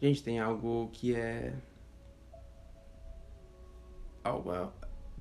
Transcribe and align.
Gente, 0.00 0.22
tem 0.22 0.40
algo 0.40 0.88
que 0.92 1.14
é. 1.14 1.54
Algo. 4.24 4.50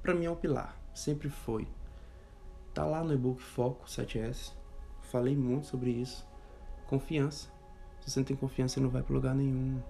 Pra 0.00 0.14
mim 0.14 0.24
é 0.24 0.30
um 0.30 0.36
pilar. 0.36 0.74
Sempre 0.94 1.28
foi. 1.28 1.68
Tá 2.72 2.86
lá 2.86 3.04
no 3.04 3.12
e-book 3.12 3.42
Foco 3.42 3.86
7S. 3.86 4.52
Falei 5.02 5.36
muito 5.36 5.66
sobre 5.66 5.90
isso. 5.90 6.26
Confiança. 6.86 7.50
Se 8.00 8.10
você 8.10 8.20
não 8.20 8.24
tem 8.24 8.36
confiança, 8.36 8.74
você 8.74 8.80
não 8.80 8.88
vai 8.88 9.02
para 9.02 9.14
lugar 9.14 9.34
nenhum. 9.34 9.82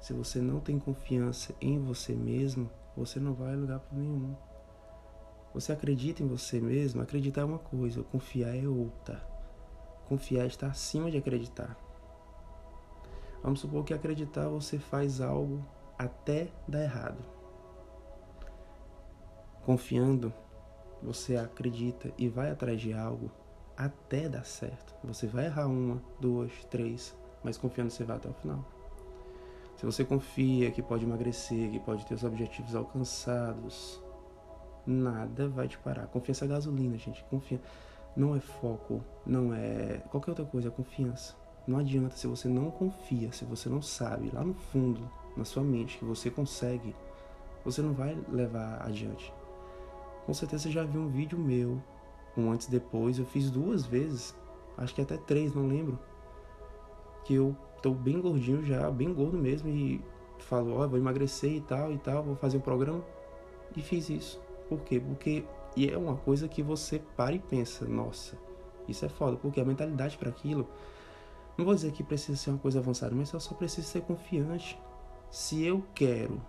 Se 0.00 0.12
você 0.12 0.40
não 0.40 0.60
tem 0.60 0.78
confiança 0.78 1.54
em 1.60 1.78
você 1.78 2.14
mesmo, 2.14 2.70
você 2.96 3.20
não 3.20 3.34
vai 3.34 3.54
a 3.54 3.56
lugar 3.56 3.80
nenhum. 3.92 4.34
Você 5.54 5.72
acredita 5.72 6.22
em 6.22 6.26
você 6.26 6.60
mesmo? 6.60 7.00
Acreditar 7.00 7.42
é 7.42 7.44
uma 7.44 7.58
coisa, 7.58 8.02
confiar 8.02 8.56
é 8.56 8.66
outra. 8.66 9.37
Confiar 10.08 10.46
está 10.46 10.68
acima 10.68 11.10
de 11.10 11.18
acreditar. 11.18 11.76
Vamos 13.42 13.60
supor 13.60 13.84
que 13.84 13.94
acreditar 13.94 14.48
você 14.48 14.78
faz 14.78 15.20
algo 15.20 15.64
até 15.98 16.48
dar 16.66 16.82
errado. 16.82 17.22
Confiando, 19.64 20.32
você 21.02 21.36
acredita 21.36 22.12
e 22.16 22.28
vai 22.28 22.50
atrás 22.50 22.80
de 22.80 22.92
algo 22.92 23.30
até 23.76 24.28
dar 24.28 24.44
certo. 24.44 24.94
Você 25.04 25.26
vai 25.26 25.44
errar 25.44 25.66
uma, 25.66 26.02
duas, 26.18 26.52
três, 26.64 27.14
mas 27.44 27.56
confiando 27.56 27.90
você 27.90 28.02
vai 28.02 28.16
até 28.16 28.28
o 28.28 28.34
final. 28.34 28.64
Se 29.76 29.86
você 29.86 30.04
confia 30.04 30.72
que 30.72 30.82
pode 30.82 31.04
emagrecer, 31.04 31.70
que 31.70 31.78
pode 31.78 32.04
ter 32.04 32.14
os 32.14 32.24
objetivos 32.24 32.74
alcançados, 32.74 34.02
nada 34.84 35.48
vai 35.48 35.68
te 35.68 35.78
parar. 35.78 36.08
Confiança 36.08 36.46
é 36.46 36.48
gasolina, 36.48 36.98
gente. 36.98 37.22
Confia. 37.24 37.60
Não 38.16 38.34
é 38.34 38.40
foco, 38.40 39.02
não 39.24 39.54
é 39.54 40.02
qualquer 40.10 40.32
outra 40.32 40.44
coisa, 40.44 40.68
é 40.68 40.70
confiança. 40.70 41.36
Não 41.66 41.78
adianta 41.78 42.16
se 42.16 42.26
você 42.26 42.48
não 42.48 42.70
confia, 42.70 43.30
se 43.30 43.44
você 43.44 43.68
não 43.68 43.82
sabe 43.82 44.30
lá 44.32 44.42
no 44.42 44.54
fundo, 44.54 45.08
na 45.36 45.44
sua 45.44 45.62
mente, 45.62 45.98
que 45.98 46.04
você 46.04 46.30
consegue, 46.30 46.94
você 47.64 47.82
não 47.82 47.92
vai 47.92 48.18
levar 48.28 48.82
adiante. 48.86 49.32
Com 50.26 50.34
certeza 50.34 50.64
você 50.64 50.70
já 50.70 50.84
viu 50.84 51.02
um 51.02 51.08
vídeo 51.08 51.38
meu, 51.38 51.80
um 52.36 52.50
antes 52.50 52.66
e 52.68 52.70
depois. 52.70 53.18
Eu 53.18 53.26
fiz 53.26 53.50
duas 53.50 53.86
vezes, 53.86 54.34
acho 54.76 54.94
que 54.94 55.02
até 55.02 55.16
três, 55.16 55.54
não 55.54 55.66
lembro. 55.66 55.98
Que 57.24 57.34
eu 57.34 57.56
tô 57.82 57.92
bem 57.92 58.20
gordinho 58.20 58.64
já, 58.64 58.90
bem 58.90 59.12
gordo 59.12 59.38
mesmo, 59.38 59.68
e 59.68 60.02
falo, 60.38 60.74
ó, 60.76 60.84
oh, 60.84 60.88
vou 60.88 60.98
emagrecer 60.98 61.52
e 61.52 61.60
tal 61.60 61.92
e 61.92 61.98
tal, 61.98 62.22
vou 62.22 62.36
fazer 62.36 62.56
um 62.58 62.60
programa. 62.62 63.04
E 63.76 63.82
fiz 63.82 64.08
isso. 64.08 64.40
Por 64.68 64.80
quê? 64.80 65.00
Porque 65.00 65.44
e 65.78 65.88
é 65.88 65.96
uma 65.96 66.16
coisa 66.16 66.48
que 66.48 66.60
você 66.60 66.98
para 67.16 67.36
e 67.36 67.38
pensa, 67.38 67.84
nossa, 67.86 68.36
isso 68.88 69.04
é 69.04 69.08
foda, 69.08 69.36
porque 69.36 69.60
a 69.60 69.64
mentalidade 69.64 70.18
para 70.18 70.28
aquilo 70.28 70.68
não 71.56 71.64
vou 71.64 71.72
dizer 71.72 71.92
que 71.92 72.02
precisa 72.02 72.36
ser 72.36 72.50
uma 72.50 72.58
coisa 72.58 72.80
avançada, 72.80 73.14
mas 73.14 73.32
eu 73.32 73.38
só 73.38 73.54
preciso 73.54 73.86
ser 73.86 74.00
confiante. 74.00 74.76
Se 75.30 75.64
eu 75.64 75.84
quero 75.94 76.42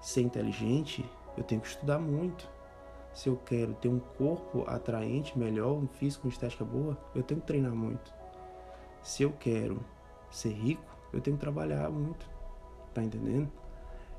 ser 0.00 0.22
inteligente, 0.22 1.04
eu 1.36 1.44
tenho 1.44 1.60
que 1.60 1.66
estudar 1.66 1.98
muito. 1.98 2.48
Se 3.12 3.28
eu 3.28 3.36
quero 3.36 3.74
ter 3.74 3.88
um 3.88 3.98
corpo 3.98 4.64
atraente, 4.66 5.38
melhor, 5.38 5.72
um 5.72 5.86
físico, 5.86 6.26
uma 6.26 6.32
estética 6.32 6.64
boa, 6.64 6.96
eu 7.14 7.22
tenho 7.22 7.42
que 7.42 7.46
treinar 7.46 7.74
muito. 7.74 8.10
Se 9.02 9.22
eu 9.22 9.32
quero 9.32 9.84
ser 10.30 10.52
rico, 10.52 10.96
eu 11.12 11.20
tenho 11.20 11.36
que 11.36 11.42
trabalhar 11.42 11.90
muito. 11.90 12.26
Tá 12.94 13.02
entendendo? 13.02 13.52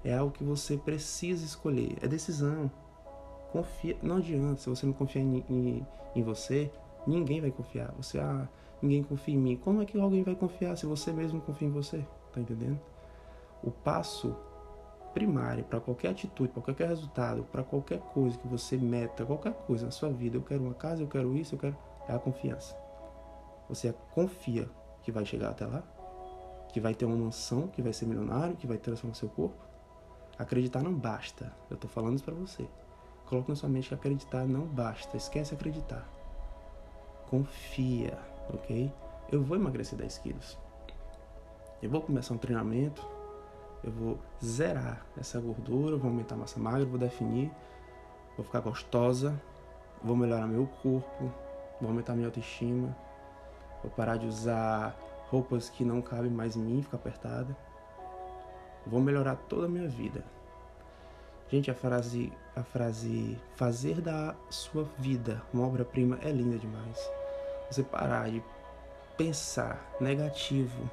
É 0.04 0.16
algo 0.16 0.32
que 0.32 0.44
você 0.44 0.78
precisa 0.78 1.44
escolher. 1.44 1.98
É 2.04 2.08
decisão. 2.08 2.72
Confia. 3.52 3.98
Não 4.02 4.18
adianta. 4.18 4.62
Se 4.62 4.70
você 4.70 4.86
não 4.86 4.94
confiar 4.94 5.22
em, 5.22 5.44
em, 5.50 5.88
em 6.16 6.24
você, 6.24 6.72
ninguém 7.06 7.42
vai 7.42 7.52
confiar. 7.52 7.94
Você, 7.98 8.20
ah, 8.20 8.48
ninguém 8.82 9.04
confia 9.04 9.36
em 9.36 9.38
mim. 9.38 9.56
Como 9.58 9.82
é 9.82 9.86
que 9.86 10.00
alguém 10.00 10.24
vai 10.24 10.36
confiar 10.36 10.76
se 10.76 10.86
você 10.86 11.12
mesmo 11.12 11.42
confia 11.42 11.68
em 11.68 11.72
você? 11.72 12.06
Tá 12.34 12.40
entendendo? 12.40 12.80
O 13.64 13.72
passo 13.72 14.36
primário 15.14 15.64
para 15.64 15.80
qualquer 15.80 16.10
atitude, 16.10 16.52
para 16.52 16.62
qualquer 16.62 16.90
resultado, 16.90 17.44
para 17.52 17.64
qualquer 17.64 18.00
coisa 18.00 18.38
que 18.38 18.48
você 18.48 18.78
meta, 18.78 19.26
qualquer 19.26 19.54
coisa 19.54 19.86
na 19.86 19.92
sua 19.92 20.10
vida, 20.10 20.38
eu 20.38 20.44
quero 20.44 20.64
uma 20.64 20.76
casa, 20.76 21.02
eu 21.02 21.08
quero 21.08 21.36
isso, 21.36 21.56
eu 21.56 21.60
quero, 21.60 21.76
é 22.08 22.14
a 22.14 22.20
confiança. 22.20 22.78
Você 23.68 23.94
confia 24.14 24.70
que 25.02 25.12
vai 25.12 25.26
chegar 25.26 25.50
até 25.50 25.66
lá, 25.66 25.84
que 26.72 26.80
vai 26.80 26.94
ter 26.94 27.06
uma 27.06 27.16
mansão, 27.16 27.68
que 27.68 27.82
vai 27.82 27.94
ser 27.94 28.06
milionário, 28.06 28.56
que 28.56 28.68
vai 28.68 28.78
transformar 28.78 29.16
seu 29.16 29.30
corpo. 29.30 29.58
Acreditar 30.38 30.84
não 30.84 30.94
basta. 30.94 31.52
Eu 31.70 31.78
tô 31.78 31.88
falando 31.88 32.16
isso 32.16 32.24
para 32.24 32.36
você. 32.36 32.68
Coloque 33.28 33.50
na 33.50 33.56
sua 33.56 33.70
mente 33.70 33.90
que 33.90 33.94
acreditar 33.94 34.46
não 34.46 34.66
basta. 34.66 35.18
Esquece 35.18 35.54
acreditar. 35.54 36.08
Confia 37.30 38.18
ok? 38.54 38.92
Eu 39.32 39.44
vou 39.44 39.58
emagrecer 39.58 39.98
10 39.98 40.18
quilos. 40.20 40.58
Eu 41.82 41.90
vou 41.90 42.02
começar 42.02 42.34
um 42.34 42.38
treinamento, 42.38 43.06
eu 43.84 43.92
vou 43.92 44.18
zerar 44.44 45.06
essa 45.18 45.40
gordura, 45.40 45.96
vou 45.96 46.10
aumentar 46.10 46.36
a 46.36 46.40
massa 46.40 46.60
magra, 46.60 46.86
vou 46.86 46.98
definir, 46.98 47.52
vou 48.36 48.46
ficar 48.46 48.62
gostosa, 48.62 49.40
vou 50.04 50.16
melhorar 50.16 50.48
meu 50.48 50.66
corpo, 50.82 51.32
vou 51.80 51.90
aumentar 51.90 52.16
minha 52.16 52.28
autoestima, 52.28 52.96
vou 53.84 53.92
parar 53.92 54.18
de 54.18 54.26
usar 54.26 54.98
roupas 55.30 55.70
que 55.70 55.84
não 55.84 56.02
cabem 56.02 56.32
mais 56.32 56.56
em 56.56 56.62
mim, 56.62 56.82
ficar 56.82 56.98
apertada. 56.98 57.56
Vou 58.86 59.02
melhorar 59.02 59.36
toda 59.36 59.66
a 59.66 59.70
minha 59.70 59.88
vida. 59.88 60.24
Gente, 61.50 61.70
a 61.70 61.76
frase, 61.76 62.32
a 62.58 62.64
frase 62.64 63.38
fazer 63.56 64.02
da 64.02 64.36
sua 64.50 64.84
vida 64.98 65.42
uma 65.54 65.66
obra-prima 65.68 66.18
é 66.24 66.32
linda 66.32 66.58
demais. 66.58 66.98
Você 67.70 67.84
parar 67.84 68.30
de 68.30 68.42
pensar 69.16 69.86
negativo, 70.02 70.90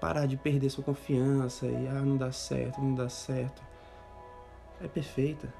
parar 0.00 0.26
de 0.26 0.36
perder 0.36 0.70
sua 0.70 0.84
confiança 0.84 1.66
e 1.66 1.86
ah, 1.86 2.00
não 2.00 2.16
dá 2.16 2.32
certo, 2.32 2.80
não 2.80 2.94
dá 2.94 3.08
certo. 3.08 3.62
É 4.82 4.88
perfeita. 4.88 5.52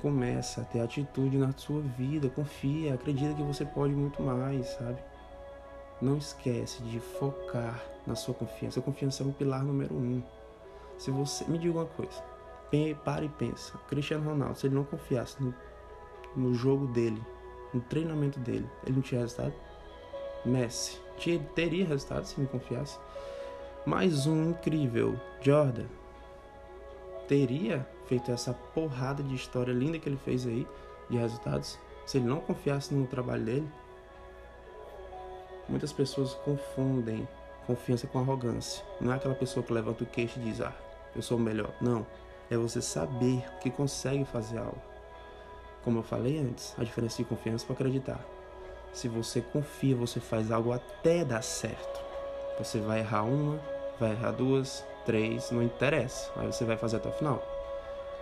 Começa 0.00 0.60
a 0.60 0.64
ter 0.64 0.80
atitude 0.80 1.36
na 1.36 1.52
sua 1.56 1.80
vida, 1.80 2.28
confia, 2.28 2.94
acredita 2.94 3.34
que 3.34 3.42
você 3.42 3.64
pode 3.64 3.94
muito 3.94 4.22
mais, 4.22 4.66
sabe? 4.68 4.98
Não 6.00 6.18
esquece 6.18 6.82
de 6.82 7.00
focar 7.00 7.82
na 8.06 8.14
sua 8.14 8.34
confiança. 8.34 8.80
A 8.80 8.82
confiança 8.82 9.22
é 9.22 9.26
um 9.26 9.32
pilar 9.32 9.64
número 9.64 9.94
um. 9.94 10.22
Se 10.98 11.10
você 11.10 11.44
me 11.46 11.58
diga 11.58 11.78
uma 11.78 11.86
coisa, 11.86 12.22
para 13.04 13.24
e 13.24 13.28
pensa. 13.28 13.78
Cristiano 13.88 14.28
Ronaldo, 14.28 14.58
se 14.58 14.66
ele 14.66 14.74
não 14.74 14.84
confiasse 14.84 15.42
no, 15.42 15.54
no 16.36 16.54
jogo 16.54 16.86
dele, 16.88 17.22
no 17.72 17.80
treinamento 17.80 18.40
dele, 18.40 18.68
ele 18.84 18.96
não 18.96 19.02
tinha 19.02 19.20
resultado? 19.20 19.54
Messi 20.44 21.04
teria 21.54 21.86
resultado 21.86 22.24
se 22.24 22.40
me 22.40 22.46
confiasse. 22.46 22.98
Mais 23.86 24.26
um 24.26 24.50
incrível, 24.50 25.18
Jordan, 25.40 25.86
teria 27.28 27.86
feito 28.06 28.30
essa 28.30 28.52
porrada 28.52 29.22
de 29.22 29.34
história 29.34 29.72
linda 29.72 29.98
que 29.98 30.08
ele 30.08 30.18
fez 30.24 30.46
aí, 30.46 30.66
de 31.08 31.16
resultados, 31.16 31.78
se 32.06 32.18
ele 32.18 32.26
não 32.26 32.40
confiasse 32.40 32.94
no 32.94 33.06
trabalho 33.06 33.44
dele? 33.44 33.68
Muitas 35.68 35.92
pessoas 35.92 36.34
confundem 36.34 37.26
confiança 37.66 38.06
com 38.06 38.18
arrogância. 38.18 38.84
Não 39.00 39.12
é 39.12 39.16
aquela 39.16 39.34
pessoa 39.34 39.64
que 39.64 39.72
levanta 39.72 40.04
o 40.04 40.06
queixo 40.06 40.38
e 40.38 40.42
diz, 40.42 40.60
ah, 40.60 40.74
eu 41.14 41.22
sou 41.22 41.38
o 41.38 41.40
melhor. 41.40 41.72
Não. 41.80 42.06
É 42.50 42.56
você 42.56 42.80
saber 42.82 43.44
que 43.60 43.70
consegue 43.70 44.24
fazer 44.24 44.58
algo. 44.58 44.80
Como 45.82 45.98
eu 45.98 46.02
falei 46.02 46.38
antes, 46.38 46.74
a 46.78 46.84
diferença 46.84 47.18
de 47.18 47.24
confiança 47.24 47.64
para 47.64 47.74
acreditar. 47.74 48.20
Se 48.92 49.08
você 49.08 49.40
confia, 49.40 49.96
você 49.96 50.20
faz 50.20 50.50
algo 50.50 50.72
até 50.72 51.24
dar 51.24 51.42
certo. 51.42 52.00
Você 52.58 52.78
vai 52.78 53.00
errar 53.00 53.24
uma, 53.24 53.60
vai 53.98 54.12
errar 54.12 54.30
duas, 54.30 54.84
três, 55.04 55.50
não 55.50 55.62
interessa. 55.62 56.30
Aí 56.36 56.46
você 56.46 56.64
vai 56.64 56.76
fazer 56.76 56.96
até 56.96 57.08
o 57.08 57.12
final. 57.12 57.42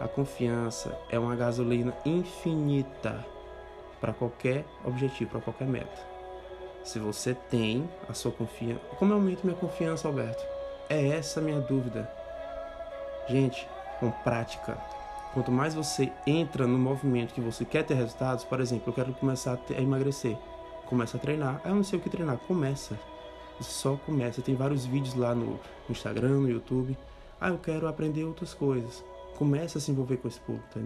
A 0.01 0.09
confiança 0.09 0.99
é 1.11 1.19
uma 1.19 1.37
gasolina 1.37 1.95
infinita 2.05 3.25
para 4.01 4.13
qualquer 4.13 4.65
objetivo, 4.85 5.31
para 5.31 5.41
qualquer 5.41 5.69
meta. 5.69 6.13
Se 6.83 6.99
você 6.99 7.35
tem 7.35 7.89
a 8.09 8.15
sua 8.15 8.33
confiança. 8.33 8.81
Como 8.99 9.13
eu 9.13 9.17
aumento 9.17 9.45
minha 9.45 9.57
confiança, 9.57 10.09
Alberto? 10.09 10.45
É 10.89 11.09
essa 11.09 11.39
a 11.39 11.43
minha 11.43 11.61
dúvida. 11.61 12.11
Gente, 13.29 13.69
com 14.03 14.11
prática, 14.11 14.77
Quanto 15.33 15.51
mais 15.51 15.75
você 15.75 16.13
entra 16.27 16.67
no 16.67 16.79
movimento 16.79 17.33
que 17.33 17.41
você 17.41 17.65
quer 17.65 17.85
ter 17.85 17.95
resultados, 17.95 18.45
por 18.45 18.61
exemplo, 18.61 18.91
eu 18.91 18.93
quero 18.93 19.15
começar 19.15 19.59
a 19.75 19.81
emagrecer, 19.81 20.37
começa 20.85 21.17
a 21.17 21.21
treinar. 21.21 21.59
Ah, 21.65 21.71
eu 21.71 21.75
não 21.75 21.83
sei 21.83 21.99
o 21.99 22.03
que 22.03 22.11
treinar, 22.11 22.37
começa. 22.37 23.01
Só 23.59 23.97
começa. 23.97 24.43
Tem 24.43 24.55
vários 24.55 24.85
vídeos 24.85 25.15
lá 25.15 25.35
no, 25.35 25.59
Instagram, 25.89 26.41
no 26.41 26.51
YouTube. 26.51 26.99
Ah, 27.41 27.49
eu 27.49 27.59
quero 27.59 27.89
aprender 27.89 28.25
outras 28.25 28.53
coisas. 28.53 29.03
Começa 29.39 29.79
a 29.79 29.81
se 29.81 29.91
envolver 29.91 30.19
com 30.19 30.29
esse 30.29 30.39
público, 30.41 30.69
tá, 30.69 30.81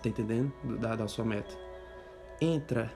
tá 0.00 0.08
entendendo? 0.08 0.52
Da, 0.78 0.94
da 0.94 1.08
sua 1.08 1.24
meta. 1.24 1.52
Entra, 2.40 2.92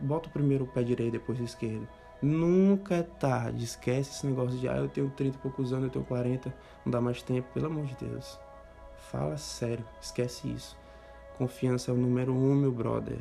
bota 0.00 0.28
o 0.28 0.32
primeiro 0.32 0.66
pé 0.68 0.84
direito, 0.84 1.12
depois 1.12 1.40
o 1.40 1.44
esquerdo. 1.44 1.88
Nunca 2.22 2.94
é 2.94 3.02
tarde. 3.02 3.64
Esquece 3.64 4.10
esse 4.12 4.24
negócio 4.24 4.56
de, 4.56 4.68
ah, 4.68 4.76
eu 4.76 4.88
tenho 4.88 5.10
30 5.10 5.36
e 5.36 5.40
poucos 5.40 5.72
anos, 5.72 5.86
eu 5.86 5.90
tenho 5.90 6.04
40, 6.04 6.54
não 6.84 6.92
dá 6.92 7.00
mais 7.00 7.22
tempo. 7.22 7.48
Pelo 7.52 7.66
amor 7.66 7.86
de 7.86 7.96
Deus. 7.96 8.38
Fala 8.98 9.36
sério, 9.36 9.84
esquece 10.00 10.48
isso. 10.48 10.76
Confiança 11.38 11.90
é 11.90 11.94
o 11.94 11.96
número 11.96 12.32
um, 12.32 12.54
meu 12.54 12.72
brother. 12.72 13.18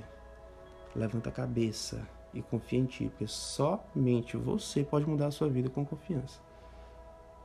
Levanta 0.96 1.30
a 1.30 1.32
cabeça 1.32 2.08
e 2.34 2.42
confia 2.42 2.80
em 2.80 2.86
ti, 2.86 3.10
porque 3.10 3.28
somente 3.28 4.38
você 4.38 4.84
pode 4.84 5.08
mudar 5.08 5.28
a 5.28 5.32
sua 5.32 5.50
vida 5.50 5.70
com 5.70 5.86
confiança. 5.86 6.40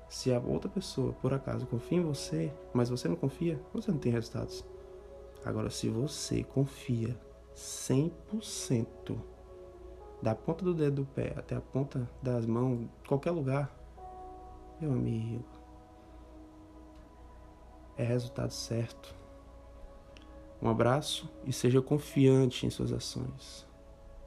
Se 0.09 0.33
a 0.33 0.41
outra 0.41 0.69
pessoa, 0.69 1.13
por 1.13 1.33
acaso, 1.33 1.67
confia 1.67 1.99
em 1.99 2.03
você, 2.03 2.53
mas 2.73 2.89
você 2.89 3.09
não 3.09 3.17
confia, 3.17 3.61
você 3.73 3.91
não 3.91 3.99
tem 3.99 4.13
resultados. 4.13 4.65
Agora, 5.45 5.71
se 5.71 5.89
você 5.89 6.43
confia 6.43 7.17
100%, 7.55 9.19
da 10.23 10.35
ponta 10.35 10.65
do 10.65 10.75
dedo 10.75 10.97
do 10.97 11.07
pé 11.07 11.33
até 11.37 11.57
a 11.57 11.61
ponta 11.61 12.09
das 12.23 12.45
mãos, 12.45 12.87
qualquer 13.07 13.31
lugar, 13.31 13.75
meu 14.81 14.93
amigo, 14.93 15.45
é 18.01 18.05
resultado 18.05 18.53
certo. 18.53 19.15
Um 20.61 20.69
abraço 20.69 21.31
e 21.45 21.53
seja 21.53 21.81
confiante 21.81 22.67
em 22.67 22.71
suas 22.71 22.93
ações. 22.93 23.67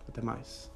Até 0.08 0.22
mais. 0.22 0.73